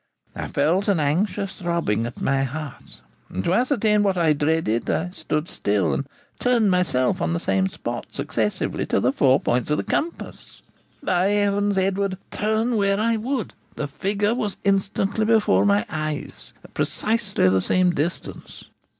I 0.35 0.47
felt 0.47 0.87
an 0.87 0.99
anxious 0.99 1.53
throbbing 1.59 2.07
at 2.07 2.19
my 2.19 2.41
heart, 2.43 3.01
and 3.29 3.43
to 3.43 3.53
ascertain 3.53 4.01
what 4.01 4.17
I 4.17 4.33
dreaded, 4.33 4.89
I 4.89 5.11
stood 5.11 5.47
still 5.47 5.93
and 5.93 6.07
turned 6.39 6.71
myself 6.71 7.21
on 7.21 7.33
the 7.33 7.39
same 7.39 7.67
spot 7.67 8.07
successively 8.09 8.87
to 8.87 8.99
the 8.99 9.11
four 9.11 9.39
points 9.39 9.69
of 9.69 9.77
the 9.77 9.83
compass. 9.83 10.63
By 11.03 11.27
Heaven, 11.29 11.77
Edward, 11.77 12.17
turn 12.31 12.77
where 12.77 12.99
I 12.99 13.15
would, 13.17 13.53
the 13.75 13.87
figure 13.87 14.33
was 14.33 14.57
instantly 14.63 15.23
before 15.25 15.65
my 15.65 15.85
eyes, 15.87 16.51
at 16.63 16.73
precisely 16.73 17.47
the 17.47 17.61
same 17.61 17.91
distance! 17.91 18.63